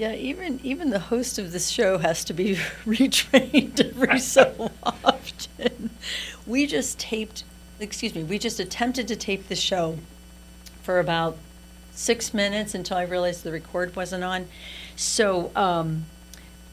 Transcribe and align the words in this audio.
Yeah, 0.00 0.14
even 0.14 0.60
even 0.62 0.88
the 0.88 0.98
host 0.98 1.38
of 1.38 1.52
this 1.52 1.68
show 1.68 1.98
has 1.98 2.24
to 2.24 2.32
be 2.32 2.54
retrained 2.86 3.86
every 3.86 4.18
so 4.18 4.70
often. 4.82 5.90
We 6.46 6.66
just 6.66 6.98
taped, 6.98 7.44
excuse 7.78 8.14
me, 8.14 8.24
we 8.24 8.38
just 8.38 8.58
attempted 8.58 9.06
to 9.08 9.16
tape 9.16 9.48
the 9.48 9.56
show 9.56 9.98
for 10.82 11.00
about 11.00 11.36
six 11.92 12.32
minutes 12.32 12.74
until 12.74 12.96
I 12.96 13.02
realized 13.02 13.44
the 13.44 13.52
record 13.52 13.94
wasn't 13.94 14.24
on. 14.24 14.48
So, 14.96 15.50
um, 15.54 16.06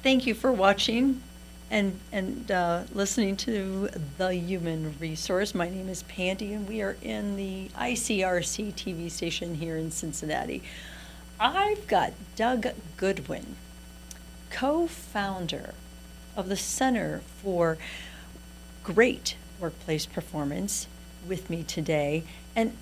thank 0.04 0.26
you 0.26 0.34
for 0.34 0.50
watching 0.50 1.22
and 1.70 2.00
and 2.14 2.50
uh, 2.50 2.84
listening 2.94 3.36
to 3.38 3.90
the 4.18 4.36
Human 4.36 4.96
Resource. 5.02 5.54
My 5.54 5.70
name 5.70 5.90
is 5.90 6.04
Pandy, 6.04 6.54
and 6.54 6.66
we 6.66 6.82
are 6.82 6.96
in 7.02 7.36
the 7.36 7.68
ICRC 7.76 8.74
TV 8.76 9.12
station 9.12 9.56
here 9.56 9.76
in 9.76 9.92
Cincinnati. 9.92 10.64
I've 11.40 11.86
got 11.88 12.14
Doug 12.36 12.68
Goodwin, 12.98 13.58
co-founder 14.50 15.76
of 16.36 16.50
the 16.50 16.58
Center 16.58 17.22
for 17.44 17.78
Great 18.84 19.36
Workplace 19.60 20.08
Performance, 20.08 20.88
with 21.28 21.50
me 21.50 21.64
today, 21.64 22.24
and. 22.56 22.76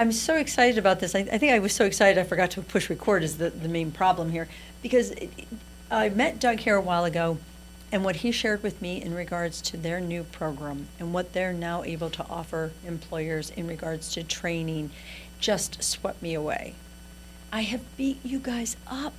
I'm 0.00 0.12
so 0.12 0.36
excited 0.36 0.78
about 0.78 1.00
this. 1.00 1.16
I, 1.16 1.26
I 1.32 1.38
think 1.38 1.50
I 1.50 1.58
was 1.58 1.72
so 1.72 1.84
excited 1.84 2.20
I 2.20 2.22
forgot 2.22 2.52
to 2.52 2.62
push 2.62 2.88
record 2.88 3.24
is 3.24 3.38
the, 3.38 3.50
the 3.50 3.68
main 3.68 3.90
problem 3.90 4.30
here 4.30 4.46
because 4.80 5.10
it, 5.10 5.28
I 5.90 6.08
met 6.10 6.38
Doug 6.38 6.60
here 6.60 6.76
a 6.76 6.80
while 6.80 7.04
ago 7.04 7.38
and 7.90 8.04
what 8.04 8.14
he 8.14 8.30
shared 8.30 8.62
with 8.62 8.80
me 8.80 9.02
in 9.02 9.12
regards 9.12 9.60
to 9.62 9.76
their 9.76 10.00
new 10.00 10.22
program 10.22 10.86
and 11.00 11.12
what 11.12 11.32
they're 11.32 11.52
now 11.52 11.82
able 11.82 12.10
to 12.10 12.24
offer 12.30 12.70
employers 12.86 13.50
in 13.50 13.66
regards 13.66 14.12
to 14.12 14.22
training 14.22 14.90
just 15.40 15.82
swept 15.82 16.22
me 16.22 16.32
away. 16.32 16.74
I 17.52 17.62
have 17.62 17.96
beat 17.96 18.18
you 18.24 18.38
guys 18.38 18.76
up 18.86 19.14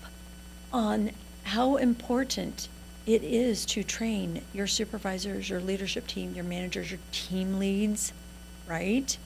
on 0.72 1.12
how 1.44 1.78
important 1.78 2.68
it 3.08 3.24
is 3.24 3.66
to 3.66 3.84
train 3.84 4.42
your 4.54 4.68
supervisors, 4.68 5.50
your 5.50 5.60
leadership 5.60 6.06
team, 6.06 6.36
your 6.36 6.44
managers, 6.44 6.92
your 6.92 7.00
team 7.12 7.58
leads, 7.58 8.14
right? 8.68 9.18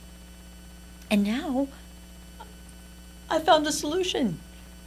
And 1.12 1.24
now 1.24 1.68
I 3.30 3.40
found 3.40 3.68
a 3.68 3.74
solution. 3.74 4.40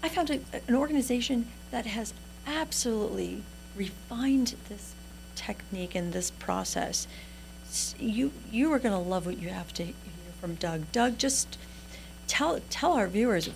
I 0.03 0.09
found 0.09 0.31
a, 0.31 0.41
an 0.67 0.75
organization 0.75 1.49
that 1.71 1.85
has 1.85 2.15
absolutely 2.47 3.43
refined 3.77 4.55
this 4.69 4.95
technique 5.35 5.95
and 5.95 6.13
this 6.13 6.31
process. 6.31 7.07
You 7.99 8.33
you 8.51 8.73
are 8.73 8.79
going 8.79 8.95
to 8.95 9.11
love 9.11 9.27
what 9.27 9.39
you 9.39 9.49
have 9.49 9.75
to 9.75 9.85
hear 9.85 9.95
from 10.41 10.55
Doug. 10.55 10.91
Doug, 10.93 11.19
just 11.19 11.59
tell 12.27 12.61
tell 12.71 12.93
our 12.93 13.09
viewers 13.09 13.51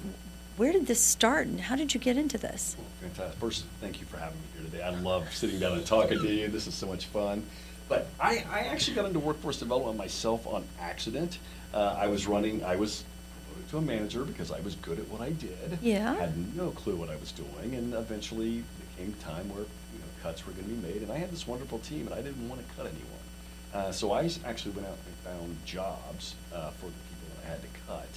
where 0.60 0.72
did 0.72 0.86
this 0.86 1.00
start 1.00 1.46
and 1.46 1.58
how 1.58 1.74
did 1.74 1.94
you 1.94 1.98
get 1.98 2.18
into 2.18 2.36
this? 2.36 2.76
Well, 2.78 2.86
Fantastic. 3.00 3.40
First, 3.40 3.64
thank 3.80 3.98
you 3.98 4.04
for 4.04 4.18
having 4.18 4.36
me 4.36 4.44
here 4.54 4.70
today. 4.70 4.82
I 4.82 4.90
love 4.90 5.32
sitting 5.32 5.58
down 5.58 5.72
and 5.78 5.86
talking 5.86 6.18
to 6.18 6.28
you. 6.30 6.48
This 6.48 6.66
is 6.66 6.74
so 6.74 6.86
much 6.86 7.06
fun. 7.06 7.42
But 7.88 8.08
I, 8.20 8.44
I 8.52 8.58
actually 8.68 8.94
got 8.94 9.06
into 9.06 9.20
workforce 9.20 9.58
development 9.58 9.96
myself 9.96 10.46
on 10.46 10.62
accident. 10.78 11.38
Uh, 11.72 11.96
I 11.98 12.08
was 12.08 12.26
running, 12.26 12.62
I 12.62 12.76
was 12.76 13.04
promoted 13.46 13.70
to 13.70 13.78
a 13.78 13.80
manager 13.80 14.22
because 14.22 14.52
I 14.52 14.60
was 14.60 14.74
good 14.74 14.98
at 14.98 15.08
what 15.08 15.22
I 15.22 15.30
did. 15.30 15.78
Yeah. 15.80 16.14
Had 16.16 16.54
no 16.54 16.72
clue 16.72 16.94
what 16.94 17.08
I 17.08 17.16
was 17.16 17.32
doing, 17.32 17.74
and 17.74 17.94
eventually 17.94 18.56
there 18.56 18.88
came 18.98 19.14
time 19.14 19.48
where 19.48 19.62
you 19.62 19.98
know 19.98 20.06
cuts 20.22 20.46
were 20.46 20.52
going 20.52 20.66
to 20.66 20.74
be 20.74 20.86
made, 20.86 21.00
and 21.00 21.10
I 21.10 21.16
had 21.16 21.30
this 21.30 21.46
wonderful 21.46 21.78
team, 21.78 22.04
and 22.04 22.14
I 22.14 22.20
didn't 22.20 22.46
want 22.50 22.60
to 22.60 22.74
cut 22.74 22.84
anyone. 22.84 23.24
Uh, 23.72 23.92
so 23.92 24.12
I 24.12 24.28
actually 24.44 24.72
went 24.72 24.88
out 24.88 24.98
and 25.06 25.14
found 25.24 25.56
jobs 25.64 26.34
uh, 26.54 26.68
for 26.72 26.86
the 26.86 26.92
people 27.08 27.28
that 27.34 27.46
I 27.46 27.50
had 27.50 27.62
to 27.62 27.68
cut. 27.88 28.08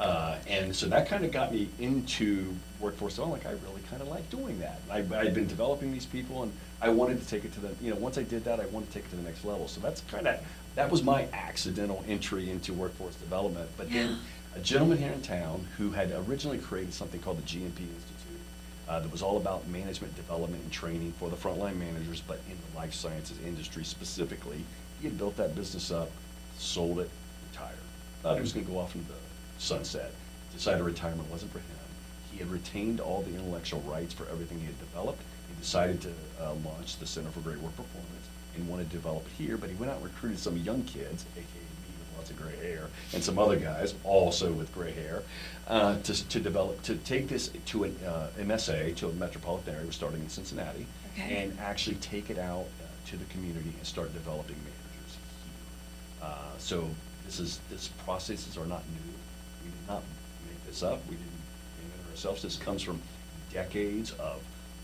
Uh, 0.00 0.38
and 0.48 0.74
so 0.74 0.86
that 0.86 1.06
kind 1.06 1.26
of 1.26 1.30
got 1.30 1.52
me 1.52 1.68
into 1.78 2.54
workforce 2.80 3.16
development. 3.16 3.44
Like 3.44 3.52
I 3.52 3.56
really 3.68 3.82
kind 3.90 4.00
of 4.00 4.08
like 4.08 4.28
doing 4.30 4.58
that. 4.60 4.80
I, 4.90 4.98
I'd 4.98 5.34
been 5.34 5.46
developing 5.46 5.92
these 5.92 6.06
people, 6.06 6.42
and 6.42 6.52
I 6.80 6.88
wanted 6.88 7.20
to 7.20 7.28
take 7.28 7.44
it 7.44 7.52
to 7.52 7.60
the. 7.60 7.74
You 7.82 7.90
know, 7.90 7.96
once 7.96 8.16
I 8.16 8.22
did 8.22 8.42
that, 8.44 8.60
I 8.60 8.66
wanted 8.66 8.86
to 8.88 8.94
take 8.94 9.04
it 9.04 9.10
to 9.10 9.16
the 9.16 9.22
next 9.22 9.44
level. 9.44 9.68
So 9.68 9.78
that's 9.80 10.00
kind 10.10 10.26
of 10.26 10.40
that 10.74 10.90
was 10.90 11.02
my 11.02 11.26
accidental 11.34 12.02
entry 12.08 12.48
into 12.48 12.72
workforce 12.72 13.14
development. 13.16 13.68
But 13.76 13.90
then 13.90 14.16
a 14.56 14.60
gentleman 14.60 14.96
here 14.96 15.12
in 15.12 15.20
town 15.20 15.66
who 15.76 15.90
had 15.90 16.12
originally 16.26 16.58
created 16.58 16.94
something 16.94 17.20
called 17.20 17.36
the 17.36 17.42
GMP 17.42 17.80
Institute 17.80 18.40
uh, 18.88 19.00
that 19.00 19.12
was 19.12 19.20
all 19.20 19.36
about 19.36 19.68
management 19.68 20.16
development 20.16 20.62
and 20.62 20.72
training 20.72 21.12
for 21.18 21.28
the 21.28 21.36
frontline 21.36 21.76
managers, 21.76 22.22
but 22.26 22.40
in 22.48 22.56
the 22.56 22.78
life 22.78 22.94
sciences 22.94 23.38
industry 23.44 23.84
specifically. 23.84 24.64
He 25.02 25.08
had 25.08 25.18
built 25.18 25.36
that 25.36 25.54
business 25.54 25.90
up, 25.90 26.10
sold 26.56 27.00
it, 27.00 27.10
retired. 27.50 27.76
Thought 28.22 28.36
he 28.36 28.40
was 28.40 28.52
going 28.54 28.64
to 28.64 28.72
go 28.72 28.78
off 28.78 28.94
into 28.94 29.06
the 29.08 29.14
sunset. 29.60 30.10
Decided 30.52 30.82
retirement 30.82 31.30
wasn't 31.30 31.52
for 31.52 31.58
him. 31.58 31.66
He 32.32 32.38
had 32.38 32.50
retained 32.50 33.00
all 33.00 33.22
the 33.22 33.34
intellectual 33.34 33.80
rights 33.82 34.12
for 34.12 34.26
everything 34.30 34.58
he 34.60 34.66
had 34.66 34.78
developed. 34.78 35.22
He 35.48 35.54
decided 35.60 36.00
to 36.02 36.12
uh, 36.40 36.54
launch 36.64 36.96
the 36.98 37.06
Center 37.06 37.30
for 37.30 37.40
Great 37.40 37.58
Work 37.60 37.76
Performance 37.76 38.28
and 38.56 38.68
wanted 38.68 38.90
to 38.90 38.96
develop 38.96 39.24
it 39.26 39.32
here, 39.42 39.56
but 39.56 39.70
he 39.70 39.76
went 39.76 39.90
out 39.92 39.96
and 39.98 40.04
recruited 40.06 40.38
some 40.38 40.56
young 40.56 40.82
kids, 40.84 41.24
aka 41.36 41.42
me 41.44 41.94
with 41.98 42.16
lots 42.18 42.30
of 42.30 42.36
gray 42.36 42.56
hair, 42.56 42.88
and 43.14 43.22
some 43.22 43.38
other 43.38 43.56
guys 43.56 43.94
also 44.02 44.50
with 44.52 44.72
gray 44.74 44.90
hair, 44.92 45.22
uh, 45.68 45.96
to, 46.00 46.28
to 46.28 46.40
develop, 46.40 46.82
to 46.82 46.96
take 46.96 47.28
this 47.28 47.48
to 47.66 47.84
an 47.84 47.96
uh, 48.06 48.28
MSA, 48.38 48.96
to 48.96 49.08
a 49.08 49.12
metropolitan 49.12 49.74
area, 49.74 49.86
we're 49.86 49.92
starting 49.92 50.20
in 50.20 50.28
Cincinnati, 50.28 50.86
Okay. 51.18 51.36
and 51.44 51.58
actually 51.60 51.96
take 51.96 52.30
it 52.30 52.38
out 52.38 52.66
uh, 52.82 53.08
to 53.10 53.16
the 53.16 53.24
community 53.26 53.72
and 53.76 53.86
start 53.86 54.12
developing 54.12 54.56
managers 54.56 55.18
here. 56.20 56.28
Uh, 56.28 56.58
So 56.58 56.88
this 57.26 57.38
is, 57.40 57.60
this 57.70 57.88
processes 58.04 58.56
are 58.56 58.66
not 58.66 58.82
new. 58.88 59.12
We 59.64 59.70
did 59.70 59.88
not 59.88 60.02
make 60.48 60.64
this 60.66 60.82
up. 60.82 61.00
We 61.08 61.16
didn't 61.16 61.30
invent 61.84 62.10
ourselves. 62.10 62.42
This 62.42 62.56
comes 62.56 62.82
from 62.82 63.00
decades 63.52 64.12
of 64.12 64.40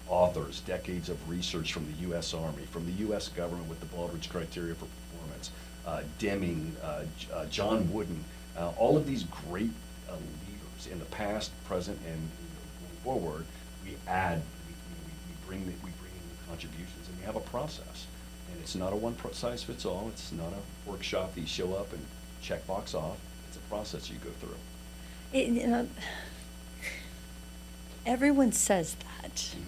authors, 0.09 0.61
decades 0.61 1.09
of 1.09 1.29
research 1.29 1.73
from 1.73 1.87
the 1.87 1.99
U.S. 2.09 2.33
Army, 2.35 2.63
from 2.71 2.87
the 2.87 2.93
U.S. 3.07 3.29
government 3.29 3.69
with 3.69 3.81
the 3.81 3.87
Baldrige 3.87 4.29
criteria 4.29 4.75
for 4.75 4.87
performance, 5.13 5.51
uh, 5.87 6.03
Deming, 6.19 6.75
uh, 6.83 7.03
uh, 7.35 7.47
John 7.47 7.93
Wooden, 7.93 8.25
uh, 8.57 8.71
all 8.79 8.97
of 8.97 9.07
these 9.07 9.25
great 9.49 9.71
uh, 10.09 10.13
leaders 10.15 10.87
in 10.93 10.99
the 10.99 11.05
past, 11.07 11.51
present, 11.67 11.99
and 12.07 12.17
going 12.17 12.97
forward. 13.21 13.45
We 13.85 13.97
add, 14.09 14.41
we, 14.69 14.73
we, 14.73 15.13
we 15.29 15.47
bring, 15.47 15.61
the- 15.67 15.85
we 15.85 15.91
bring 16.01 16.13
in 16.13 16.29
new 16.29 16.49
contributions, 16.49 17.09
and 17.09 17.19
we 17.19 17.25
have 17.25 17.37
a 17.37 17.41
process. 17.41 18.07
And 18.53 18.61
it's 18.61 18.75
not 18.77 18.93
a 18.93 18.97
one 18.97 19.15
pro- 19.15 19.33
size 19.33 19.63
fits 19.65 19.85
all. 19.85 20.09
It's 20.13 20.31
not 20.33 20.53
a 20.53 20.89
workshop 20.91 21.35
that 21.35 21.41
you 21.41 21.47
show 21.49 21.75
up 21.75 21.93
and 21.93 22.05
check 22.41 22.65
box 22.69 22.95
off. 22.95 23.17
It's 23.57 23.65
a 23.65 23.69
process 23.69 24.11
you 24.11 24.17
go 24.17 24.31
through. 24.31 24.57
It, 25.33 25.49
you 25.49 25.67
know, 25.67 25.89
everyone 28.05 28.53
says 28.53 28.97
that. 28.97 29.35
Mm-hmm. 29.35 29.61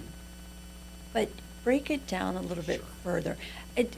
But 1.12 1.31
break 1.65 1.91
it 1.91 2.06
down 2.06 2.37
a 2.37 2.43
little 2.43 2.65
bit 2.65 2.81
Sure. 2.81 2.87
further. 3.03 3.37
It, 3.76 3.94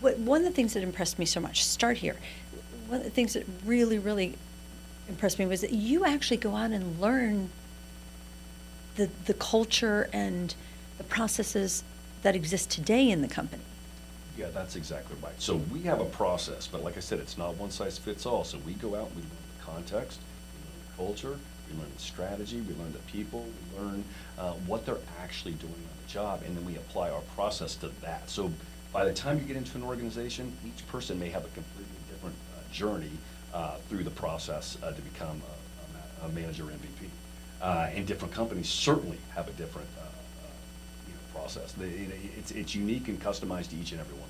what, 0.00 0.18
one 0.18 0.40
of 0.40 0.46
the 0.46 0.52
things 0.52 0.74
that 0.74 0.82
impressed 0.82 1.18
me 1.18 1.24
so 1.24 1.40
much, 1.40 1.64
start 1.64 1.98
here. 1.98 2.16
One 2.88 2.98
of 2.98 3.04
the 3.04 3.10
things 3.10 3.34
that 3.34 3.44
really, 3.64 3.98
really 3.98 4.36
impressed 5.08 5.38
me 5.38 5.46
was 5.46 5.60
that 5.60 5.72
you 5.72 6.04
actually 6.04 6.36
go 6.38 6.56
out 6.56 6.70
and 6.72 7.00
learn 7.00 7.50
the, 8.96 9.08
the 9.26 9.34
culture 9.34 10.08
and 10.12 10.54
the 10.98 11.04
processes 11.04 11.84
that 12.22 12.34
exist 12.34 12.70
today 12.70 13.08
in 13.08 13.22
the 13.22 13.28
company. 13.28 13.62
Yeah, 14.38 14.46
that's 14.54 14.76
exactly 14.76 15.16
right. 15.20 15.34
So 15.38 15.56
we 15.72 15.80
have 15.82 16.00
a 16.00 16.04
process, 16.04 16.68
but 16.68 16.84
like 16.84 16.96
I 16.96 17.00
said, 17.00 17.18
it's 17.18 17.36
not 17.36 17.56
one 17.56 17.72
size 17.72 17.98
fits 17.98 18.24
all. 18.24 18.44
So 18.44 18.58
we 18.64 18.74
go 18.74 18.94
out, 18.94 19.10
we 19.16 19.22
learn 19.22 19.30
the 19.58 19.64
context, 19.64 20.20
we 20.54 20.60
learn 20.62 20.78
the 20.86 20.96
culture, 20.96 21.38
we 21.72 21.78
learn 21.80 21.90
the 21.92 22.00
strategy, 22.00 22.60
we 22.60 22.74
learn 22.76 22.92
the 22.92 23.00
people, 23.12 23.44
we 23.74 23.80
learn 23.82 24.04
uh, 24.38 24.52
what 24.68 24.86
they're 24.86 24.98
actually 25.20 25.54
doing 25.54 25.72
on 25.72 25.96
the 26.06 26.12
job, 26.12 26.42
and 26.46 26.56
then 26.56 26.64
we 26.64 26.76
apply 26.76 27.10
our 27.10 27.20
process 27.34 27.74
to 27.76 27.88
that. 28.00 28.30
So 28.30 28.52
by 28.92 29.04
the 29.04 29.12
time 29.12 29.38
you 29.40 29.44
get 29.44 29.56
into 29.56 29.76
an 29.76 29.82
organization, 29.82 30.52
each 30.64 30.86
person 30.86 31.18
may 31.18 31.30
have 31.30 31.44
a 31.44 31.48
completely 31.48 31.96
different 32.08 32.36
uh, 32.56 32.72
journey 32.72 33.10
uh, 33.52 33.74
through 33.88 34.04
the 34.04 34.10
process 34.10 34.78
uh, 34.84 34.92
to 34.92 35.02
become 35.02 35.42
a, 35.42 36.26
a, 36.26 36.28
ma- 36.28 36.28
a 36.28 36.28
manager 36.32 36.62
MVP. 36.62 37.08
Uh, 37.60 37.90
and 37.92 38.06
different 38.06 38.32
companies 38.32 38.68
certainly 38.68 39.18
have 39.34 39.48
a 39.48 39.52
different 39.52 39.88
uh, 40.00 40.04
you 41.08 41.12
know, 41.12 41.18
process. 41.40 41.72
They, 41.72 41.86
it- 41.88 42.12
it's, 42.38 42.52
it's 42.52 42.72
unique 42.76 43.08
and 43.08 43.20
customized 43.20 43.70
to 43.70 43.76
each 43.76 43.90
and 43.90 44.00
every 44.00 44.14
one. 44.14 44.27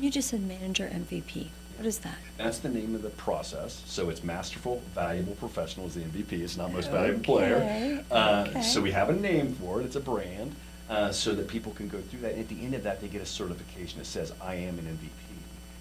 You 0.00 0.10
just 0.10 0.28
said 0.28 0.42
manager 0.42 0.88
MVP. 0.92 1.48
What 1.76 1.86
is 1.86 1.98
that? 2.00 2.16
That's 2.36 2.58
the 2.58 2.68
name 2.68 2.94
of 2.94 3.02
the 3.02 3.10
process. 3.10 3.82
So 3.86 4.10
it's 4.10 4.22
masterful, 4.22 4.80
valuable 4.94 5.34
professional 5.34 5.86
is 5.86 5.94
the 5.94 6.02
MVP. 6.02 6.32
It's 6.40 6.56
not 6.56 6.72
most 6.72 6.90
valuable 6.90 7.22
player. 7.24 8.04
Uh, 8.10 8.46
okay. 8.48 8.62
So 8.62 8.80
we 8.80 8.90
have 8.92 9.08
a 9.08 9.12
name 9.14 9.54
for 9.54 9.80
it. 9.80 9.84
It's 9.84 9.96
a 9.96 10.00
brand, 10.00 10.54
uh, 10.88 11.10
so 11.10 11.34
that 11.34 11.48
people 11.48 11.72
can 11.72 11.88
go 11.88 12.00
through 12.00 12.20
that. 12.20 12.32
And 12.32 12.40
at 12.40 12.48
the 12.48 12.62
end 12.64 12.74
of 12.74 12.82
that, 12.84 13.00
they 13.00 13.08
get 13.08 13.22
a 13.22 13.26
certification 13.26 13.98
that 13.98 14.04
says, 14.04 14.32
"I 14.40 14.54
am 14.54 14.78
an 14.78 14.86
MVP." 14.86 15.10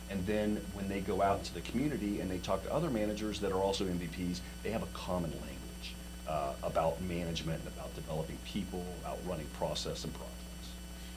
And 0.09 0.25
then 0.25 0.61
when 0.73 0.87
they 0.89 0.99
go 0.99 1.21
out 1.21 1.43
to 1.45 1.53
the 1.53 1.61
community 1.61 2.19
and 2.19 2.29
they 2.29 2.37
talk 2.37 2.63
to 2.63 2.73
other 2.73 2.89
managers 2.89 3.39
that 3.39 3.51
are 3.51 3.61
also 3.61 3.85
MVPs, 3.85 4.41
they 4.63 4.71
have 4.71 4.83
a 4.83 4.87
common 4.93 5.31
language 5.31 5.95
uh, 6.27 6.53
about 6.63 7.01
management 7.01 7.59
and 7.63 7.67
about 7.75 7.93
developing 7.95 8.37
people, 8.45 8.83
about 9.01 9.17
running 9.27 9.47
process 9.57 10.03
and 10.03 10.13
projects. 10.13 10.33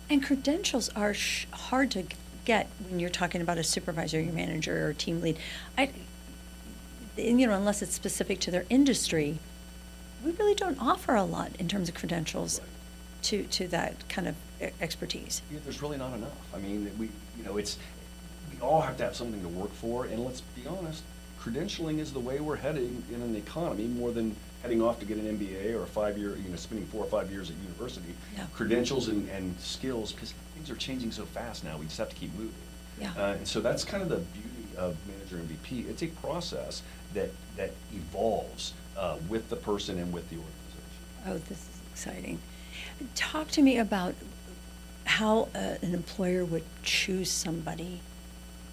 And 0.08 0.22
credentials 0.22 0.88
are 0.90 1.12
sh- 1.14 1.46
hard 1.52 1.90
to 1.92 2.04
get 2.46 2.69
when 2.88 2.98
you're 2.98 3.10
talking 3.10 3.43
about 3.43 3.58
a 3.58 3.64
supervisor, 3.64 4.19
your 4.19 4.32
manager, 4.32 4.88
or 4.88 4.94
team 4.94 5.20
lead. 5.20 5.37
I, 5.76 5.90
and, 7.19 7.38
you 7.40 7.46
know, 7.46 7.54
unless 7.54 7.82
it's 7.82 7.93
specific 7.94 8.40
to 8.40 8.50
their 8.50 8.64
industry, 8.70 9.38
we 10.25 10.31
really 10.32 10.54
don't 10.54 10.78
offer 10.81 11.14
a 11.14 11.25
lot 11.25 11.50
in 11.58 11.69
terms 11.69 11.88
of 11.90 11.94
credentials 11.94 12.60
Right. 12.60 12.69
to, 13.22 13.43
to 13.44 13.69
that 13.69 14.08
kind 14.08 14.28
of 14.28 14.37
expertise? 14.81 15.43
Yeah, 15.50 15.58
there's 15.64 15.82
really 15.82 15.98
not 15.98 16.14
enough. 16.14 16.32
I 16.54 16.58
mean, 16.58 16.90
we, 16.98 17.10
you 17.37 17.44
know, 17.44 17.58
it's, 17.58 17.76
we 18.52 18.60
all 18.60 18.81
have 18.81 18.96
to 18.99 19.04
have 19.04 19.16
something 19.16 19.42
to 19.42 19.49
work 19.49 19.72
for, 19.72 20.06
and 20.06 20.25
let's 20.25 20.40
be 20.40 20.66
honest, 20.66 21.02
credentialing 21.46 21.98
is 21.98 22.12
the 22.12 22.20
way 22.20 22.40
we're 22.40 22.56
heading 22.56 23.02
in 23.14 23.22
an 23.22 23.37
economy 23.37 23.84
more 23.84 24.10
than 24.10 24.34
heading 24.62 24.82
off 24.82 24.98
to 24.98 25.06
get 25.06 25.16
an 25.16 25.38
MBA 25.38 25.75
or 25.75 25.84
a 25.84 25.87
five-year, 25.87 26.37
you 26.37 26.48
know, 26.48 26.56
spending 26.56 26.87
four 26.88 27.04
or 27.04 27.08
five 27.08 27.31
years 27.31 27.50
at 27.50 27.56
university. 27.56 28.14
Yeah. 28.37 28.46
Credentials 28.52 29.08
and, 29.08 29.28
and 29.31 29.58
skills, 29.60 30.12
because 30.12 30.32
things 30.54 30.70
are 30.70 30.76
changing 30.76 31.12
so 31.12 31.25
fast 31.25 31.62
now, 31.62 31.76
we 31.76 31.84
just 31.87 31.98
have 31.98 32.08
to 32.08 32.16
keep 32.16 32.34
moving. 32.34 32.52
Yeah. 33.00 33.12
Uh, 33.16 33.34
and 33.34 33.46
so 33.46 33.60
that's 33.60 33.84
kind 33.84 34.02
of 34.02 34.08
the 34.08 34.16
beauty 34.16 34.76
of 34.76 34.96
manager 35.06 35.37
MVP. 35.37 35.88
It's 35.88 36.02
a 36.02 36.08
process 36.08 36.82
that, 37.14 37.31
that 37.56 37.70
evolves 37.92 38.75
uh, 38.99 39.16
with 39.28 39.49
the 39.49 39.56
person 39.56 39.99
and 39.99 40.12
with 40.12 40.28
the 40.31 40.37
organization. 40.37 41.26
Oh, 41.26 41.38
this 41.49 41.58
is 41.58 41.81
exciting. 41.92 42.40
Talk 43.14 43.49
to 43.49 43.62
me 43.62 43.78
about 43.78 44.14
how 45.04 45.49
uh, 45.54 45.76
an 45.82 45.94
employer 45.94 46.44
would 46.44 46.64
choose 46.82 47.31
somebody 47.31 48.00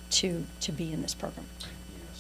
to, 0.10 0.46
to 0.62 0.72
be 0.72 0.92
in 0.92 1.02
this 1.02 1.14
program. 1.14 1.46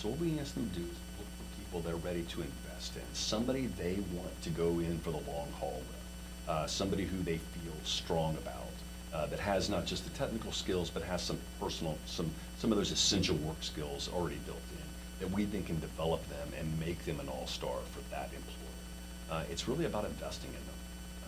So 0.03 0.09
what 0.09 0.19
we 0.19 0.37
ask 0.37 0.53
them 0.53 0.69
to 0.69 0.79
do 0.79 0.85
is 0.85 0.97
look 1.17 1.27
for 1.39 1.47
people 1.57 1.79
they're 1.79 1.95
ready 1.95 2.23
to 2.23 2.41
invest 2.41 2.97
in, 2.97 3.03
somebody 3.13 3.67
they 3.67 3.95
want 4.11 4.35
to 4.43 4.49
go 4.49 4.67
in 4.79 4.99
for 4.99 5.11
the 5.11 5.23
long 5.31 5.47
haul 5.57 5.79
with, 5.79 6.49
uh, 6.49 6.67
somebody 6.67 7.05
who 7.05 7.23
they 7.23 7.37
feel 7.37 7.71
strong 7.85 8.35
about, 8.35 8.67
uh, 9.13 9.27
that 9.27 9.39
has 9.39 9.69
not 9.69 9.85
just 9.85 10.03
the 10.03 10.09
technical 10.09 10.51
skills, 10.51 10.89
but 10.89 11.03
has 11.03 11.21
some 11.21 11.39
personal, 11.57 11.97
some, 12.05 12.29
some 12.59 12.69
of 12.69 12.77
those 12.77 12.91
essential 12.91 13.37
work 13.37 13.63
skills 13.63 14.09
already 14.13 14.35
built 14.45 14.59
in, 14.73 15.25
that 15.25 15.33
we 15.33 15.45
think 15.45 15.67
can 15.67 15.79
develop 15.79 16.21
them 16.27 16.49
and 16.59 16.67
make 16.81 16.99
them 17.05 17.21
an 17.21 17.29
all-star 17.29 17.77
for 17.93 18.01
that 18.13 18.29
employer. 18.35 18.75
Uh, 19.31 19.43
it's 19.49 19.69
really 19.69 19.85
about 19.85 20.03
investing 20.03 20.49
in 20.49 20.55
them. 20.55 20.79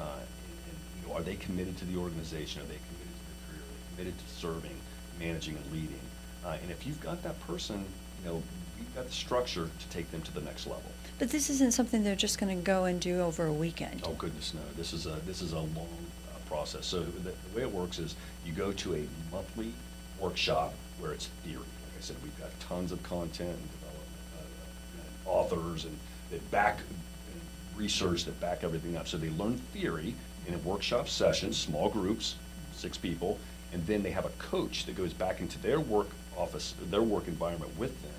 Uh, 0.01 0.19
and, 0.19 0.57
and, 0.67 0.77
you 0.99 1.07
know, 1.07 1.13
are 1.15 1.21
they 1.21 1.37
committed 1.37 1.77
to 1.77 1.85
the 1.85 1.97
organization? 1.97 2.61
Are 2.61 2.65
they 2.65 2.81
committed 2.91 3.15
to 3.15 3.25
the 3.31 3.37
career? 3.47 3.63
Are 3.63 3.71
they 3.71 3.95
committed 3.95 4.19
to 4.19 4.33
serving, 4.35 4.75
managing, 5.17 5.55
and 5.55 5.71
leading? 5.71 6.05
Uh, 6.43 6.57
and 6.61 6.69
if 6.69 6.85
you've 6.85 6.99
got 6.99 7.23
that 7.23 7.39
person, 7.47 7.85
you 8.21 8.31
know, 8.31 8.43
you've 8.77 8.95
got 8.95 9.07
the 9.07 9.13
structure 9.13 9.69
to 9.79 9.89
take 9.89 10.09
them 10.11 10.21
to 10.23 10.33
the 10.33 10.41
next 10.41 10.67
level. 10.67 10.91
But 11.17 11.29
this 11.29 11.49
isn't 11.49 11.73
something 11.73 12.03
they're 12.03 12.15
just 12.15 12.39
going 12.39 12.57
to 12.57 12.63
go 12.63 12.85
and 12.85 12.99
do 12.99 13.21
over 13.21 13.45
a 13.45 13.53
weekend. 13.53 14.01
Oh 14.03 14.13
goodness, 14.13 14.53
no! 14.53 14.61
This 14.75 14.93
is 14.93 15.05
a 15.05 15.15
this 15.25 15.41
is 15.41 15.53
a 15.53 15.59
long 15.59 15.87
uh, 16.33 16.49
process. 16.49 16.85
So 16.85 17.01
the, 17.01 17.31
the 17.31 17.55
way 17.55 17.61
it 17.61 17.71
works 17.71 17.99
is 17.99 18.15
you 18.45 18.51
go 18.51 18.71
to 18.73 18.95
a 18.95 19.07
monthly 19.31 19.71
workshop 20.19 20.73
where 20.99 21.13
it's 21.13 21.27
theory. 21.43 21.59
Like 21.59 21.99
I 21.99 22.01
said, 22.01 22.17
we've 22.23 22.37
got 22.39 22.57
tons 22.59 22.91
of 22.91 23.01
content 23.03 23.49
and 23.49 23.71
development 23.71 24.11
uh, 24.37 25.01
and 25.01 25.27
authors 25.27 25.85
and 25.85 25.97
that 26.31 26.51
back 26.51 26.79
and 26.79 27.41
research 27.77 28.25
that 28.25 28.39
back 28.39 28.63
everything 28.63 28.97
up. 28.97 29.07
So 29.07 29.17
they 29.17 29.29
learn 29.31 29.57
theory 29.73 30.15
in 30.47 30.53
a 30.53 30.57
workshop 30.59 31.07
session, 31.07 31.53
small 31.53 31.89
groups, 31.89 32.35
six 32.73 32.97
people, 32.97 33.39
and 33.73 33.85
then 33.87 34.03
they 34.03 34.11
have 34.11 34.25
a 34.25 34.29
coach 34.37 34.85
that 34.85 34.95
goes 34.95 35.13
back 35.13 35.39
into 35.39 35.59
their 35.59 35.79
work 35.79 36.09
office, 36.37 36.73
their 36.89 37.01
work 37.01 37.27
environment 37.27 37.77
with 37.77 38.01
them, 38.01 38.11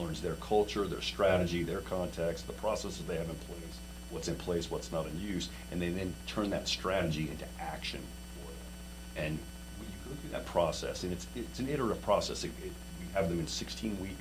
learns 0.00 0.20
their 0.20 0.34
culture, 0.36 0.86
their 0.86 1.00
strategy, 1.00 1.62
their 1.62 1.80
context, 1.80 2.46
the 2.46 2.52
processes 2.54 3.04
they 3.06 3.16
have 3.16 3.28
in 3.28 3.36
place, 3.36 3.78
what's 4.10 4.28
in 4.28 4.36
place, 4.36 4.70
what's 4.70 4.92
not 4.92 5.06
in 5.06 5.20
use, 5.20 5.48
and 5.70 5.80
they 5.80 5.90
then 5.90 6.14
turn 6.26 6.50
that 6.50 6.66
strategy 6.66 7.28
into 7.30 7.44
action 7.60 8.00
for 8.34 8.46
them. 8.46 9.26
And 9.26 9.38
when 9.78 9.88
you 9.88 9.96
go 10.08 10.20
through 10.20 10.30
that 10.30 10.46
process, 10.46 11.04
and 11.04 11.12
it's, 11.12 11.26
it's 11.34 11.58
an 11.58 11.68
iterative 11.68 12.02
process, 12.02 12.44
it, 12.44 12.50
it, 12.64 12.72
we 12.98 13.12
have 13.14 13.28
them 13.28 13.38
in 13.38 13.46
16-week 13.46 14.18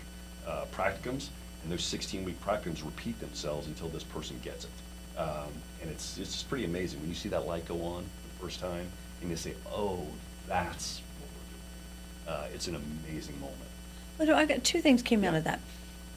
uh, 0.48 0.66
practicums, 0.74 1.30
and 1.64 1.72
those 1.72 1.82
16-week 1.82 2.42
practicums 2.44 2.84
repeat 2.84 3.20
themselves 3.20 3.68
until 3.68 3.90
this 3.90 4.04
person 4.04 4.40
gets 4.44 4.66
it. 4.66 5.20
Um, 5.20 5.50
and 5.82 5.90
it's, 5.90 6.18
it's 6.18 6.32
just 6.32 6.50
pretty 6.50 6.66
amazing 6.66 7.00
when 7.02 7.10
you 7.10 7.16
see 7.16 7.30
that 7.30 7.46
light 7.46 7.68
go 7.68 7.82
on 7.82 8.04
the 8.04 8.44
first 8.44 8.60
time, 8.60 8.88
and 9.22 9.30
you 9.30 9.36
say, 9.36 9.54
oh, 9.72 10.06
that's 10.48 11.02
what 11.20 11.30
we're 11.36 12.34
doing. 12.34 12.44
Uh, 12.44 12.48
it's 12.54 12.68
an 12.68 12.76
amazing 12.76 13.40
moment. 13.40 13.58
Well, 14.20 14.36
I 14.36 14.46
got 14.46 14.66
two 14.66 14.82
things 14.82 15.02
came 15.02 15.24
out 15.24 15.34
of 15.34 15.46
that. 15.46 15.62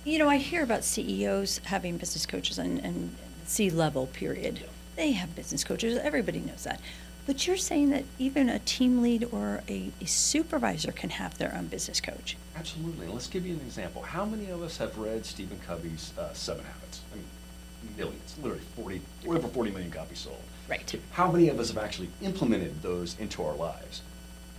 You 0.05 0.19
know, 0.19 0.29
I 0.29 0.39
hear 0.39 0.65
about 0.65 0.83
CEOs 0.83 1.59
having 1.59 1.99
business 1.99 2.27
coaches 2.27 2.59
and, 2.59 2.81
and 2.81 3.15
C 3.47 3.71
level 3.71 4.09
period. 4.09 4.59
Yeah. 4.59 4.67
They 4.97 5.13
have 5.13 5.37
business 5.37 5.63
coaches. 5.63 5.97
Everybody 6.03 6.41
knows 6.41 6.65
that. 6.65 6.81
But 7.25 7.47
you're 7.47 7.57
saying 7.57 7.91
that 7.91 8.03
even 8.19 8.49
a 8.49 8.59
team 8.59 9.01
lead 9.01 9.29
or 9.31 9.63
a, 9.69 9.93
a 10.01 10.07
supervisor 10.07 10.91
can 10.91 11.11
have 11.11 11.39
their 11.39 11.55
own 11.55 11.67
business 11.67 12.01
coach. 12.01 12.37
Absolutely. 12.57 13.07
Let's 13.07 13.29
give 13.29 13.47
you 13.47 13.55
an 13.55 13.61
example. 13.61 14.03
How 14.03 14.25
many 14.25 14.51
of 14.51 14.61
us 14.63 14.77
have 14.79 14.99
read 14.99 15.25
Stephen 15.25 15.61
Covey's 15.65 16.13
uh, 16.19 16.33
Seven 16.33 16.65
Habits? 16.65 17.03
I 17.13 17.17
mean, 17.17 17.25
millions, 17.97 18.37
literally 18.43 18.65
40, 18.75 19.01
over 19.29 19.47
40 19.47 19.71
million 19.71 19.93
copies 19.93 20.19
sold. 20.19 20.43
Right. 20.69 20.93
How 21.13 21.31
many 21.31 21.49
of 21.49 21.61
us 21.61 21.69
have 21.69 21.79
actually 21.79 22.09
implemented 22.21 22.83
those 22.83 23.17
into 23.21 23.45
our 23.45 23.55
lives? 23.55 24.03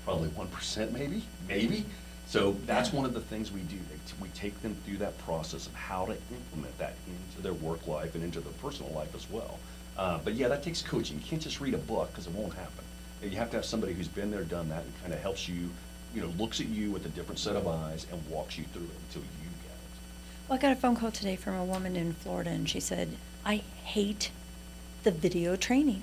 Probably 0.05 0.29
1%, 0.29 0.91
maybe, 0.91 1.23
maybe. 1.47 1.85
So 2.27 2.55
that's 2.65 2.89
Yeah. 2.89 2.95
one 2.95 3.05
of 3.05 3.13
the 3.13 3.21
things 3.21 3.51
we 3.51 3.61
do. 3.61 3.77
We 4.19 4.29
take 4.29 4.61
them 4.61 4.75
through 4.85 4.97
that 4.97 5.17
process 5.19 5.67
of 5.67 5.73
how 5.73 6.05
to 6.05 6.17
implement 6.31 6.77
that 6.77 6.93
into 7.07 7.41
their 7.41 7.53
work 7.53 7.87
life 7.87 8.15
and 8.15 8.23
into 8.23 8.41
their 8.41 8.53
personal 8.53 8.91
life 8.93 9.13
as 9.15 9.29
well. 9.29 9.59
Uh, 9.97 10.19
but 10.23 10.33
yeah, 10.33 10.47
that 10.47 10.63
takes 10.63 10.81
coaching. 10.81 11.17
You 11.17 11.23
can't 11.23 11.41
just 11.41 11.61
read 11.61 11.73
a 11.73 11.77
book 11.79 12.09
because 12.11 12.27
it 12.27 12.33
won't 12.33 12.53
happen. 12.53 12.83
You 13.21 13.37
have 13.37 13.49
to 13.51 13.57
have 13.57 13.65
somebody 13.65 13.93
who's 13.93 14.07
been 14.07 14.31
there, 14.31 14.43
done 14.43 14.69
that, 14.69 14.83
and 14.83 15.01
kind 15.01 15.13
of 15.13 15.21
helps 15.21 15.47
you, 15.47 15.69
you 16.13 16.21
know, 16.21 16.27
looks 16.37 16.59
at 16.59 16.67
you 16.67 16.91
with 16.91 17.05
a 17.05 17.09
different 17.09 17.39
set 17.39 17.55
of 17.55 17.67
eyes 17.67 18.05
and 18.11 18.21
walks 18.29 18.57
you 18.57 18.65
through 18.65 18.83
it 18.83 18.97
until 19.07 19.21
you 19.21 19.49
get 19.61 19.71
it. 19.71 20.47
Well, 20.49 20.57
I 20.57 20.61
got 20.61 20.71
a 20.71 20.75
phone 20.75 20.95
call 20.95 21.11
today 21.11 21.35
from 21.35 21.55
a 21.55 21.63
woman 21.63 21.95
in 21.95 22.13
Florida, 22.13 22.49
and 22.49 22.69
she 22.69 22.79
said, 22.79 23.15
I 23.45 23.57
hate 23.83 24.31
the 25.03 25.11
video 25.11 25.55
training. 25.55 26.01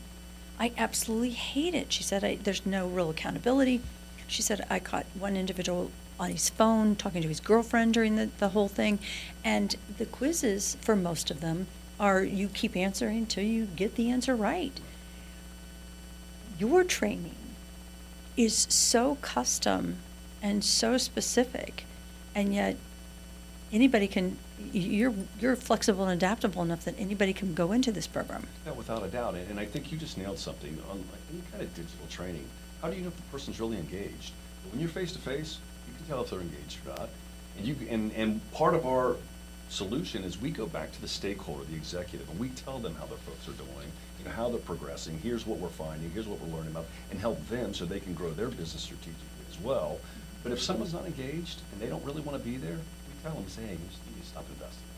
I 0.58 0.72
absolutely 0.78 1.30
hate 1.30 1.74
it. 1.74 1.92
She 1.92 2.02
said, 2.02 2.24
I, 2.24 2.36
there's 2.36 2.64
no 2.64 2.86
real 2.86 3.10
accountability. 3.10 3.80
She 4.26 4.42
said, 4.42 4.64
I 4.70 4.78
caught 4.78 5.06
one 5.18 5.36
individual 5.36 5.90
on 6.20 6.30
his 6.30 6.50
phone 6.50 6.94
talking 6.94 7.22
to 7.22 7.28
his 7.28 7.40
girlfriend 7.40 7.94
during 7.94 8.16
the, 8.16 8.28
the 8.38 8.50
whole 8.50 8.68
thing. 8.68 8.98
And 9.42 9.74
the 9.98 10.04
quizzes, 10.04 10.76
for 10.82 10.94
most 10.94 11.30
of 11.30 11.40
them, 11.40 11.66
are 11.98 12.22
you 12.22 12.48
keep 12.48 12.76
answering 12.76 13.18
until 13.18 13.44
you 13.44 13.64
get 13.64 13.96
the 13.96 14.10
answer 14.10 14.36
right. 14.36 14.78
Your 16.58 16.84
training 16.84 17.34
is 18.36 18.66
so 18.70 19.16
custom 19.16 19.96
and 20.42 20.62
so 20.64 20.96
specific, 20.98 21.84
and 22.34 22.54
yet 22.54 22.76
anybody 23.72 24.06
can 24.06 24.38
you're 24.72 25.14
you're 25.38 25.56
flexible 25.56 26.04
and 26.04 26.12
adaptable 26.12 26.62
enough 26.62 26.84
that 26.84 26.94
anybody 26.98 27.32
can 27.32 27.54
go 27.54 27.72
into 27.72 27.90
this 27.90 28.06
program 28.06 28.46
Yeah, 28.66 28.72
without 28.72 29.02
a 29.02 29.08
doubt. 29.08 29.34
And, 29.34 29.58
I 29.58 29.64
think 29.64 29.90
you 29.90 29.98
just 29.98 30.18
nailed 30.18 30.38
something 30.38 30.76
on 30.90 30.98
like 30.98 31.20
any 31.32 31.42
kind 31.50 31.62
of 31.62 31.74
digital 31.74 32.06
training. 32.08 32.44
How 32.82 32.90
do 32.90 32.96
you 32.96 33.02
know 33.02 33.08
if 33.08 33.16
the 33.16 33.22
person's 33.32 33.58
really 33.60 33.78
engaged? 33.78 34.32
When 34.70 34.80
you're 34.80 34.90
face 34.90 35.12
to 35.12 35.18
face, 35.18 35.58
you 36.10 36.16
can 36.16 36.24
tell 36.24 36.24
if 36.24 36.30
they're 36.30 36.40
engaged 36.40 36.78
or 36.86 36.90
not. 36.90 37.08
And 37.56 37.66
you 37.66 37.76
and 37.88 38.12
and 38.12 38.52
part 38.52 38.74
of 38.74 38.86
our 38.86 39.16
solution 39.68 40.24
is 40.24 40.40
we 40.40 40.50
go 40.50 40.66
back 40.66 40.90
to 40.92 41.00
the 41.00 41.08
stakeholder, 41.08 41.64
the 41.64 41.76
executive, 41.76 42.28
and 42.28 42.38
we 42.40 42.48
tell 42.50 42.78
them 42.78 42.94
how 42.96 43.06
their 43.06 43.18
folks 43.18 43.46
are 43.48 43.52
doing, 43.52 43.86
you 44.18 44.24
know, 44.24 44.30
how 44.32 44.48
they're 44.48 44.58
progressing. 44.58 45.18
Here's 45.22 45.46
what 45.46 45.58
we're 45.58 45.68
finding. 45.68 46.10
Here's 46.10 46.26
what 46.26 46.40
we're 46.40 46.56
learning 46.56 46.72
about, 46.72 46.86
and 47.10 47.20
help 47.20 47.46
them 47.48 47.74
so 47.74 47.84
they 47.84 48.00
can 48.00 48.14
grow 48.14 48.30
their 48.30 48.48
business 48.48 48.82
strategically 48.82 49.46
as 49.48 49.60
well. 49.60 49.98
But 50.42 50.52
if 50.52 50.60
someone's 50.60 50.92
not 50.94 51.06
engaged 51.06 51.60
and 51.72 51.80
they 51.80 51.86
don't 51.86 52.04
really 52.04 52.22
want 52.22 52.42
to 52.42 52.44
be 52.44 52.56
there, 52.56 52.76
we 52.76 53.22
tell 53.22 53.34
them, 53.34 53.46
say, 53.48 53.62
hey, 53.62 53.72
you 53.72 53.86
just 53.90 54.04
need 54.06 54.20
to 54.20 54.26
stop 54.26 54.44
investing. 54.48 54.88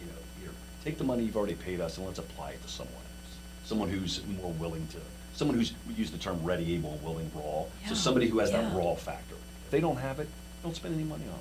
You 0.00 0.06
know, 0.06 0.18
here, 0.40 0.50
take 0.84 0.98
the 0.98 1.04
money 1.04 1.24
you've 1.24 1.36
already 1.36 1.56
paid 1.56 1.80
us 1.80 1.98
and 1.98 2.06
let's 2.06 2.20
apply 2.20 2.50
it 2.50 2.62
to 2.62 2.68
someone 2.68 2.94
else. 2.94 3.36
Someone 3.64 3.88
who's 3.90 4.22
more 4.40 4.52
willing 4.52 4.86
to, 4.88 4.98
someone 5.34 5.56
who's, 5.58 5.74
we 5.88 5.94
use 5.94 6.12
the 6.12 6.18
term 6.18 6.42
ready, 6.44 6.74
able, 6.76 6.98
willing, 7.02 7.28
raw. 7.34 7.64
Yeah, 7.82 7.88
So 7.88 7.94
somebody 7.96 8.28
who 8.28 8.38
has 8.38 8.52
that 8.52 8.72
yeah. 8.72 8.78
raw 8.78 8.94
factor. 8.94 9.34
If 9.64 9.70
they 9.72 9.80
don't 9.80 9.96
have 9.96 10.20
it, 10.20 10.28
don't 10.64 10.74
spend 10.74 10.94
any 10.94 11.04
money 11.04 11.24
on 11.24 11.30
them. 11.30 11.38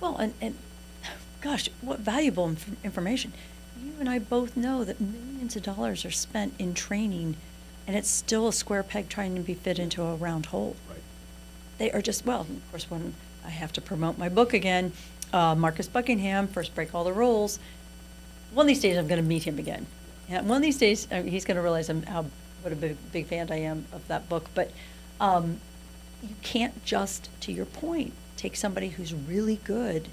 well 0.00 0.16
and, 0.18 0.34
and 0.40 0.54
gosh 1.40 1.68
what 1.80 1.98
valuable 1.98 2.46
inf- 2.48 2.84
information 2.84 3.32
you 3.82 3.92
and 3.98 4.08
i 4.08 4.18
both 4.18 4.56
know 4.56 4.84
that 4.84 5.00
millions 5.00 5.56
of 5.56 5.62
dollars 5.62 6.04
are 6.04 6.10
spent 6.10 6.52
in 6.58 6.74
training 6.74 7.34
and 7.86 7.96
it's 7.96 8.08
still 8.10 8.46
a 8.46 8.52
square 8.52 8.82
peg 8.82 9.08
trying 9.08 9.34
to 9.34 9.40
be 9.40 9.54
fit 9.54 9.78
into 9.78 10.02
a 10.02 10.14
round 10.14 10.46
hole 10.46 10.76
Right. 10.88 10.98
they 11.78 11.90
are 11.90 12.02
just 12.02 12.26
well 12.26 12.42
of 12.42 12.70
course 12.70 12.90
when 12.90 13.14
i 13.44 13.48
have 13.48 13.72
to 13.72 13.80
promote 13.80 14.18
my 14.18 14.28
book 14.28 14.52
again 14.52 14.92
uh, 15.32 15.54
marcus 15.54 15.88
buckingham 15.88 16.46
first 16.46 16.74
break 16.74 16.94
all 16.94 17.04
the 17.04 17.12
rules 17.12 17.58
one 18.52 18.64
of 18.64 18.68
these 18.68 18.80
days 18.82 18.98
i'm 18.98 19.08
going 19.08 19.20
to 19.22 19.26
meet 19.26 19.44
him 19.44 19.58
again 19.58 19.86
and 20.28 20.46
one 20.46 20.56
of 20.56 20.62
these 20.62 20.78
days 20.78 21.08
uh, 21.10 21.22
he's 21.22 21.44
going 21.46 21.56
to 21.56 21.62
realize 21.62 21.88
I'm, 21.88 22.02
how 22.02 22.26
what 22.60 22.72
a 22.72 22.76
big, 22.76 22.96
big 23.12 23.26
fan 23.26 23.50
i 23.50 23.56
am 23.60 23.86
of 23.92 24.06
that 24.08 24.28
book 24.28 24.50
but 24.54 24.70
um, 25.20 25.58
you 26.22 26.34
can't 26.42 26.84
just 26.84 27.28
to 27.40 27.52
your 27.52 27.64
point 27.66 28.12
take 28.36 28.56
somebody 28.56 28.88
who's 28.90 29.12
really 29.14 29.56
good 29.64 30.08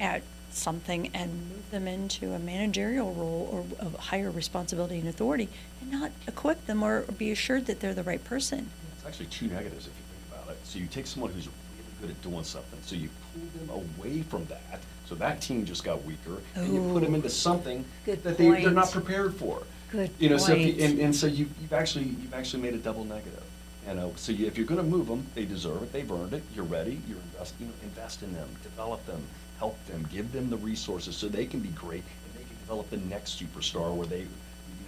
at 0.00 0.22
something 0.50 1.10
and 1.14 1.30
move 1.30 1.70
them 1.70 1.86
into 1.86 2.32
a 2.32 2.38
managerial 2.38 3.12
role 3.12 3.48
or 3.52 3.84
of 3.86 3.94
higher 3.96 4.30
responsibility 4.30 4.98
and 4.98 5.08
authority 5.08 5.48
and 5.80 5.90
not 5.90 6.10
equip 6.26 6.66
them 6.66 6.82
or 6.82 7.02
be 7.02 7.30
assured 7.30 7.66
that 7.66 7.80
they're 7.80 7.94
the 7.94 8.02
right 8.02 8.24
person 8.24 8.68
It's 8.96 9.06
actually 9.06 9.26
two 9.26 9.46
negatives 9.48 9.86
if 9.86 9.92
you 9.92 10.02
think 10.10 10.42
about 10.42 10.52
it. 10.52 10.58
So 10.64 10.78
you 10.78 10.86
take 10.86 11.06
someone 11.06 11.30
who's 11.32 11.46
really 11.46 11.92
good 12.00 12.10
at 12.10 12.22
doing 12.22 12.44
something, 12.44 12.78
so 12.82 12.96
you 12.96 13.08
pull 13.34 13.66
them 13.76 13.84
away 13.98 14.22
from 14.22 14.46
that. 14.46 14.80
So 15.06 15.14
that 15.16 15.40
team 15.40 15.64
just 15.64 15.84
got 15.84 16.04
weaker, 16.04 16.42
and 16.54 16.72
you 16.74 16.92
put 16.92 17.02
them 17.02 17.14
into 17.14 17.30
something 17.30 17.84
Good 18.04 18.22
that 18.24 18.36
they, 18.36 18.50
they're 18.50 18.70
not 18.70 18.90
prepared 18.90 19.34
for. 19.34 19.62
Good 19.90 20.10
You 20.18 20.28
know, 20.28 20.36
so 20.36 20.52
if 20.52 20.58
you, 20.58 20.72
point. 20.72 20.82
and, 20.82 21.00
and 21.00 21.16
so 21.16 21.26
you, 21.26 21.48
you've 21.60 21.72
actually, 21.72 22.04
you've 22.04 22.34
actually 22.34 22.62
made 22.62 22.74
a 22.74 22.78
double 22.78 23.04
negative. 23.04 23.42
You 23.86 23.94
know, 23.94 24.12
so 24.16 24.32
you, 24.32 24.46
if 24.46 24.58
you're 24.58 24.66
gonna 24.66 24.82
move 24.82 25.06
them, 25.06 25.26
they 25.34 25.44
deserve 25.44 25.82
it, 25.82 25.92
they've 25.92 26.10
earned 26.10 26.32
it, 26.32 26.42
you're 26.54 26.64
ready, 26.64 27.00
you're 27.08 27.18
invest, 27.18 27.54
you 27.60 27.66
know, 27.66 27.72
invest 27.82 28.22
in 28.22 28.32
them, 28.34 28.48
develop 28.62 29.04
them, 29.06 29.22
help 29.58 29.82
them, 29.86 30.06
give 30.12 30.32
them 30.32 30.50
the 30.50 30.56
resources 30.56 31.16
so 31.16 31.28
they 31.28 31.46
can 31.46 31.60
be 31.60 31.70
great 31.70 32.02
and 32.02 32.34
they 32.34 32.48
can 32.48 32.56
develop 32.60 32.90
the 32.90 32.96
next 32.96 33.42
superstar 33.42 33.94
where 33.94 34.06
they, 34.06 34.20
you 34.20 34.28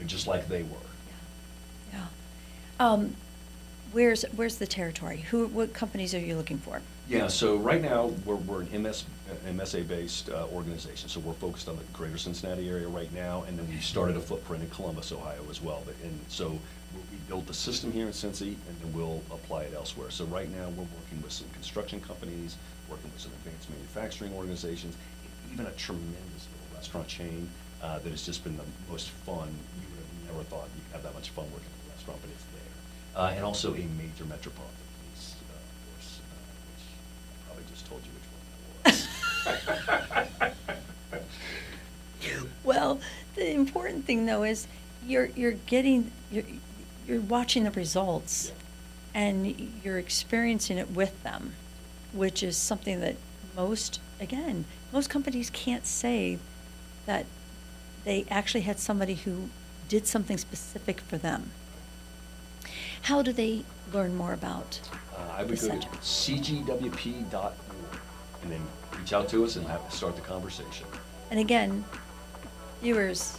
know, 0.01 0.07
just 0.07 0.27
like 0.27 0.49
they 0.49 0.63
were. 0.65 0.77
Yeah. 1.93 2.07
Um, 2.79 3.15
where's, 3.93 4.25
where's 4.37 4.57
the 4.57 4.67
territory? 4.67 5.19
Who, 5.31 5.47
what 5.49 5.73
companies 5.73 6.15
are 6.15 6.21
you 6.21 6.37
looking 6.37 6.59
for? 6.59 6.81
Yeah, 7.09 7.27
so 7.27 7.57
right 7.57 7.83
now, 7.83 8.13
we're, 8.25 8.37
we're 8.37 8.63
an 8.63 8.83
MS, 8.83 9.05
uh, 9.29 9.51
MSA-based 9.51 10.31
uh, 10.31 10.47
organization, 10.53 11.09
so 11.09 11.19
we're 11.19 11.33
focused 11.33 11.69
on 11.69 11.77
the 11.77 11.83
greater 11.93 12.17
Cincinnati 12.17 12.69
area 12.69 12.87
right 12.87 13.13
now, 13.13 13.43
and 13.49 13.59
then 13.59 13.69
we 13.69 13.79
started 13.79 14.17
a 14.17 14.21
footprint 14.21 14.63
in 14.63 14.71
Columbus, 14.71 15.11
Ohio 15.11 15.43
as 15.51 15.61
well. 15.61 15.83
But, 15.85 15.97
and 16.05 16.21
so 16.29 16.57
we 16.95 17.01
we 17.11 17.17
built 17.29 17.47
the 17.47 17.55
system 17.55 17.93
here 17.93 18.07
in 18.07 18.13
Cincy, 18.13 18.55
and 18.69 18.81
then 18.81 18.93
we'll 18.93 19.23
apply 19.31 19.63
it 19.63 19.75
elsewhere. 19.75 20.11
So 20.11 20.25
right 20.27 20.51
now, 20.51 20.69
we're 20.71 20.89
working 20.99 21.23
with 21.23 21.33
some 21.33 21.49
construction 21.53 22.01
companies, 22.01 22.57
working 22.89 23.11
with 23.13 23.21
some 23.21 23.33
advanced 23.45 23.71
manufacturing 23.71 24.33
organizations, 24.35 24.97
and 25.25 25.53
even 25.53 25.67
a 25.67 25.73
tremendous 25.73 26.49
little 26.51 26.77
restaurant 26.77 27.09
chain 27.09 27.49
uh, 27.83 27.99
that 27.99 28.11
has 28.11 28.25
just 28.25 28.45
been 28.45 28.57
the 28.57 28.65
most 28.91 29.11
fun. 29.27 29.49
You 29.49 29.87
would 29.91 29.99
have 29.99 30.35
never 30.35 30.45
thought 30.45 30.69
you'd 30.77 30.93
have 30.93 31.03
that 31.03 31.15
much 31.15 31.31
fun 31.31 31.45
working 31.53 31.69
in 31.69 31.91
a 31.91 31.95
restaurant, 31.95 32.21
but 32.23 32.31
it's 32.31 32.45
there. 32.55 33.23
Uh, 33.23 33.35
And 33.35 33.45
also 33.45 33.75
a 33.75 33.85
major 33.99 34.25
metropolitan 34.25 34.87
police 34.99 35.35
uh, 35.49 35.55
force, 35.95 36.21
uh, 36.21 36.35
which 36.71 36.85
I 36.87 37.47
probably 37.47 37.65
just 37.71 37.87
told 37.87 38.03
you 38.07 38.13
which 38.17 38.29
one 38.31 38.43
that 38.85 40.51
was. 40.51 40.57
Well, 42.63 43.01
the 43.35 43.51
important 43.53 44.05
thing 44.05 44.27
though 44.27 44.45
is 44.45 44.67
you're, 45.07 45.27
you're 45.35 45.53
getting, 45.67 46.13
you're, 46.31 46.45
you're 47.11 47.21
watching 47.21 47.65
the 47.65 47.71
results 47.73 48.53
and 49.13 49.69
you're 49.83 49.99
experiencing 49.99 50.79
it 50.79 50.91
with 50.93 51.21
them, 51.25 51.55
which 52.13 52.43
is 52.43 52.57
something 52.57 53.01
that 53.01 53.17
most, 53.57 54.01
again, 54.21 54.65
most 54.93 55.11
companies 55.11 55.51
can't 55.51 55.85
say 55.85 56.39
that 57.07 57.27
they 58.05 58.25
actually 58.31 58.61
had 58.61 58.79
somebody 58.79 59.15
who 59.15 59.51
did 59.89 60.07
something 60.07 60.39
specific 60.39 61.01
for 61.01 61.19
them. 61.19 61.51
How 63.03 63.23
do 63.23 63.33
they 63.33 63.65
learn 63.93 64.15
more 64.15 64.33
about 64.33 64.81
Uh, 65.17 65.33
I 65.33 65.43
the 65.43 65.51
would 65.51 65.61
go 65.61 65.67
to 65.67 65.73
center? 65.73 65.89
cgwp.org 65.99 67.53
and 68.43 68.53
then 68.53 68.63
reach 68.97 69.13
out 69.13 69.29
to 69.31 69.45
us 69.45 69.57
and 69.57 69.67
have, 69.67 69.81
start 69.93 70.15
the 70.15 70.23
conversation. 70.23 70.87
And 71.31 71.41
again, 71.41 71.85
viewers, 72.81 73.39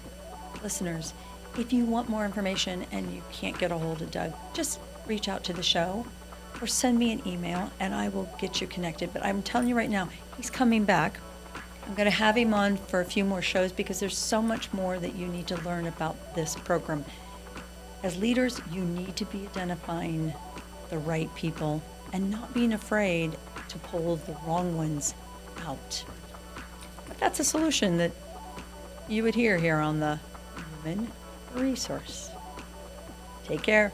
listeners, 0.62 1.14
if 1.58 1.74
you 1.74 1.86
want 1.86 2.10
more 2.10 2.26
information 2.26 2.86
and 2.92 3.14
you 3.14 3.22
can't 3.32 3.58
get 3.58 3.72
a 3.72 3.78
hold 3.78 4.02
of 4.02 4.12
Doug, 4.12 4.34
just 4.54 4.80
reach 5.06 5.28
out 5.28 5.44
to 5.46 5.54
the 5.54 5.64
show 5.64 6.06
or 6.62 6.68
send 6.68 6.98
me 6.98 7.12
an 7.12 7.28
email 7.28 7.72
and 7.80 7.94
I 7.94 8.10
will 8.10 8.30
get 8.40 8.62
you 8.62 8.68
connected. 8.68 9.12
But 9.14 9.26
I'm 9.26 9.42
telling 9.42 9.68
you 9.68 9.76
right 9.76 9.90
now, 9.90 10.10
he's 10.38 10.50
coming 10.50 10.86
back. 10.86 11.20
I'm 11.86 11.96
going 11.96 12.10
to 12.10 12.16
have 12.16 12.38
him 12.38 12.54
on 12.54 12.78
for 12.78 13.02
a 13.02 13.06
few 13.06 13.26
more 13.26 13.42
shows 13.42 13.72
because 13.72 14.00
there's 14.00 14.18
so 14.18 14.42
much 14.42 14.72
more 14.72 15.00
that 15.00 15.16
you 15.16 15.28
need 15.28 15.48
to 15.48 15.62
learn 15.64 15.88
about 15.88 16.36
this 16.36 16.56
program. 16.56 17.04
As 18.04 18.18
leaders, 18.18 18.62
you 18.72 18.82
need 18.82 19.16
to 19.18 19.26
be 19.26 19.40
identifying 19.40 20.34
the 20.90 21.00
right 21.00 21.34
people 21.36 21.82
and 22.14 22.30
not 22.30 22.54
being 22.54 22.74
afraid 22.74 23.36
to 23.70 23.80
pull 23.80 24.18
the 24.18 24.36
wrong 24.46 24.78
ones 24.78 25.16
out. 25.66 26.06
But 27.08 27.18
that's 27.20 27.40
a 27.40 27.44
solution 27.44 27.98
that 27.98 28.12
you 29.10 29.24
would 29.24 29.36
hear 29.36 29.58
here 29.58 29.78
on 29.78 30.00
the 30.00 30.20
Human 30.84 31.12
Resource. 31.56 32.32
Take 33.46 33.64
care. 33.64 33.92